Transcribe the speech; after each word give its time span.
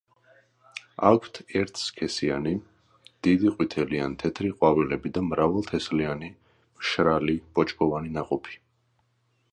აქვთ 1.09 1.35
ერთსქესიანი, 1.59 2.53
დიდი 3.27 3.53
ყვითელი 3.59 4.01
ან 4.07 4.17
თეთრი 4.23 4.51
ყვავილები 4.55 5.13
და 5.19 5.25
მრავალთესლიანი, 5.29 6.33
მშრალი, 6.83 7.41
ბოჭკოვანი 7.61 8.15
ნაყოფი. 8.17 8.61